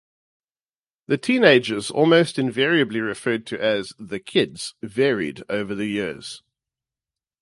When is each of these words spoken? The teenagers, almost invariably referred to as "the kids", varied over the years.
The 1.05 1.19
teenagers, 1.19 1.91
almost 1.91 2.39
invariably 2.39 3.01
referred 3.01 3.45
to 3.45 3.63
as 3.63 3.93
"the 3.99 4.17
kids", 4.19 4.73
varied 4.81 5.43
over 5.47 5.75
the 5.75 5.85
years. 5.85 6.41